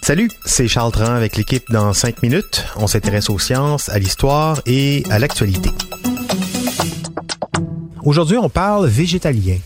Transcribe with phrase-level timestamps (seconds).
[0.00, 2.64] Salut, c'est Charles Tran avec l'équipe dans 5 minutes.
[2.76, 5.68] On s'intéresse aux sciences, à l'histoire et à l'actualité.
[8.02, 9.58] Aujourd'hui, on parle végétalien.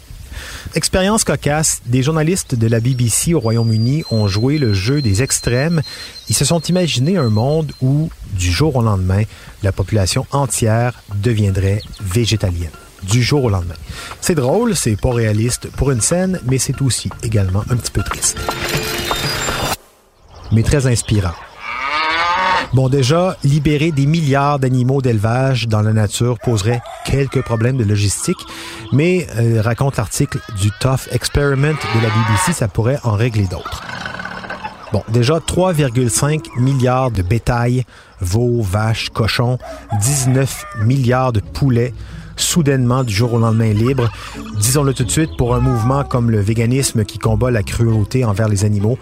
[0.75, 5.81] Expérience cocasse, des journalistes de la BBC au Royaume-Uni ont joué le jeu des extrêmes.
[6.29, 9.23] Ils se sont imaginés un monde où, du jour au lendemain,
[9.63, 12.71] la population entière deviendrait végétalienne.
[13.03, 13.75] Du jour au lendemain.
[14.21, 18.03] C'est drôle, c'est pas réaliste pour une scène, mais c'est aussi également un petit peu
[18.03, 18.39] triste.
[20.53, 21.35] Mais très inspirant.
[22.73, 28.39] Bon, déjà, libérer des milliards d'animaux d'élevage dans la nature poserait quelques problèmes de logistique,
[28.93, 33.83] mais euh, raconte l'article du Tough Experiment de la BBC, ça pourrait en régler d'autres.
[34.93, 37.85] Bon, déjà 3,5 milliards de bétail,
[38.21, 39.59] veaux, vaches, cochons,
[40.01, 41.93] 19 milliards de poulets,
[42.41, 44.11] soudainement du jour au lendemain libre.
[44.59, 48.49] Disons-le tout de suite, pour un mouvement comme le véganisme qui combat la cruauté envers
[48.49, 48.99] les animaux,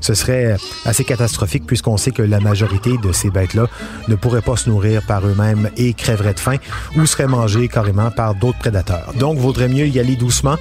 [0.00, 3.66] ce serait assez catastrophique puisqu'on sait que la majorité de ces bêtes-là
[4.08, 6.56] ne pourraient pas se nourrir par eux-mêmes et crèveraient de faim
[6.96, 9.12] ou seraient mangées carrément par d'autres prédateurs.
[9.18, 10.56] Donc, vaudrait mieux y aller doucement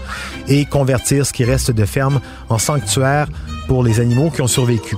[0.47, 2.19] et convertir ce qui reste de ferme
[2.49, 3.27] en sanctuaire
[3.67, 4.95] pour les animaux qui ont survécu.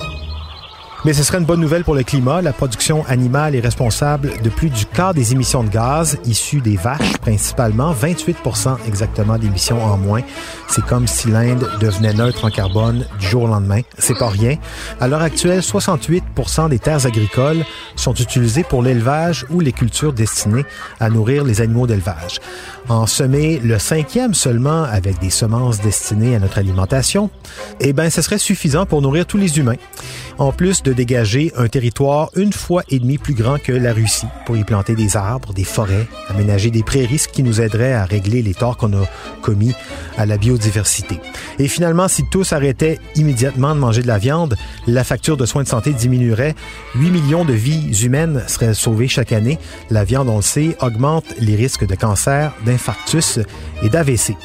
[1.05, 2.41] Mais ce serait une bonne nouvelle pour le climat.
[2.41, 6.75] La production animale est responsable de plus du quart des émissions de gaz issues des
[6.75, 8.37] vaches, principalement 28
[8.85, 10.21] exactement d'émissions en moins.
[10.67, 13.81] C'est comme si l'Inde devenait neutre en carbone du jour au lendemain.
[13.97, 14.57] C'est pas rien.
[14.99, 17.63] À l'heure actuelle, 68% des terres agricoles
[17.95, 20.65] sont utilisées pour l'élevage ou les cultures destinées
[20.99, 22.39] à nourrir les animaux d'élevage.
[22.89, 27.29] En semer le cinquième seulement avec des semences destinées à notre alimentation,
[27.79, 29.75] eh ben, ce serait suffisant pour nourrir tous les humains.
[30.39, 34.27] En plus de dégager un territoire une fois et demi plus grand que la Russie
[34.45, 38.41] pour y planter des arbres, des forêts, aménager des prairies, qui nous aiderait à régler
[38.41, 39.05] les torts qu'on a
[39.41, 39.73] commis
[40.17, 41.19] à la biodiversité.
[41.59, 44.55] Et finalement, si tous arrêtaient immédiatement de manger de la viande,
[44.87, 46.55] la facture de soins de santé diminuerait.
[46.95, 49.57] 8 millions de vies humaines seraient sauvées chaque année.
[49.89, 53.39] La viande, on le sait, augmente les risques de cancer, d'infarctus
[53.83, 54.35] et d'AVC.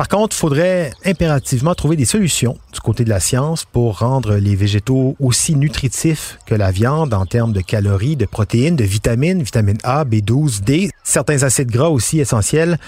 [0.00, 4.36] Par contre, il faudrait impérativement trouver des solutions du côté de la science pour rendre
[4.36, 9.42] les végétaux aussi nutritifs que la viande en termes de calories, de protéines, de vitamines,
[9.42, 12.78] vitamine A, B12, D, certains acides gras aussi essentiels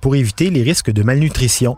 [0.00, 1.76] pour éviter les risques de malnutrition.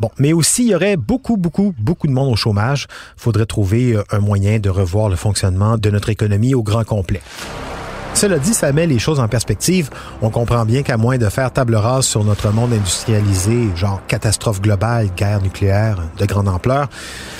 [0.00, 2.88] Bon, mais aussi, il y aurait beaucoup, beaucoup, beaucoup de monde au chômage.
[3.16, 7.20] Il faudrait trouver un moyen de revoir le fonctionnement de notre économie au grand complet.
[8.14, 9.90] Cela dit, ça met les choses en perspective.
[10.22, 14.60] On comprend bien qu'à moins de faire table rase sur notre monde industrialisé, genre catastrophe
[14.62, 16.88] globale, guerre nucléaire de grande ampleur,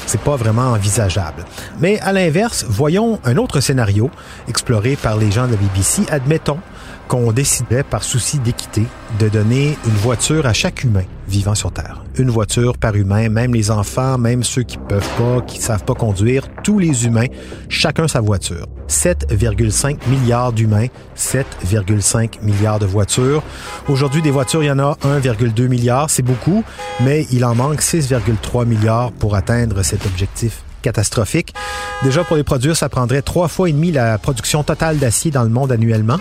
[0.07, 1.45] c'est pas vraiment envisageable.
[1.81, 4.11] Mais à l'inverse, voyons un autre scénario
[4.49, 6.03] exploré par les gens de la BBC.
[6.11, 6.59] Admettons
[7.07, 8.83] qu'on décidait, par souci d'équité,
[9.21, 12.03] de donner une voiture à chaque humain vivant sur Terre.
[12.19, 15.95] Une voiture par humain, même les enfants, même ceux qui peuvent pas, qui savent pas
[15.95, 17.27] conduire, tous les humains,
[17.69, 18.67] chacun sa voiture.
[18.89, 20.87] 7,5 milliards d'humains,
[21.17, 23.43] 7,5 milliards de voitures.
[23.89, 26.65] Aujourd'hui, des voitures, il y en a 1,2 milliard, c'est beaucoup,
[27.01, 31.55] mais il en manque 6,3 milliards pour atteindre cet objectif catastrophique.
[32.03, 35.43] Déjà, pour les produire, ça prendrait trois fois et demi la production totale d'acier dans
[35.43, 36.19] le monde annuellement.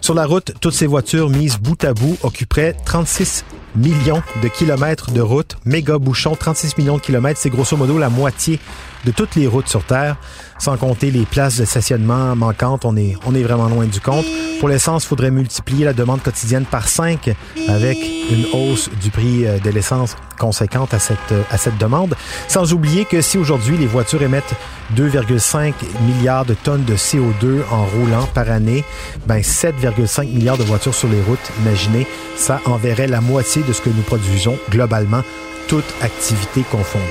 [0.00, 5.10] Sur la route, toutes ces voitures mises bout à bout occuperaient 36 millions de kilomètres
[5.10, 5.56] de route.
[5.64, 8.60] Méga bouchon, 36 millions de kilomètres, c'est grosso modo la moitié
[9.04, 10.16] de toutes les routes sur Terre,
[10.58, 12.84] sans compter les places de stationnement manquantes.
[12.84, 14.24] On est, on est vraiment loin du compte.
[14.60, 17.34] Pour l'essence, il faudrait multiplier la demande quotidienne par 5
[17.68, 17.98] avec
[18.30, 22.14] une hausse du prix euh, de l'essence conséquente à cette, à cette demande.
[22.48, 24.54] Sans oublier que si aujourd'hui les voitures émettent
[24.96, 25.72] 2,5
[26.06, 28.84] milliards de tonnes de CO2 en roulant par année,
[29.26, 32.06] ben 7,5 milliards de voitures sur les routes, imaginez,
[32.36, 35.22] ça enverrait la moitié de ce que nous produisons globalement,
[35.68, 37.04] toute activité confondue.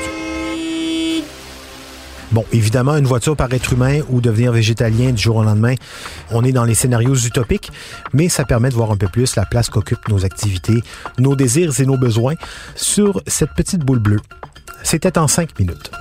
[2.32, 5.76] Bon, évidemment, une voiture par être humain ou devenir végétalien du jour au lendemain,
[6.32, 7.72] on est dans les scénarios utopiques,
[8.12, 10.84] mais ça permet de voir un peu plus la place qu'occupent nos activités,
[11.20, 12.34] nos désirs et nos besoins
[12.76, 14.22] sur cette petite boule bleue.
[14.82, 15.92] C'était en cinq minutes.